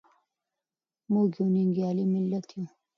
[1.11, 2.63] موږ یو ننګیالی ملت یو.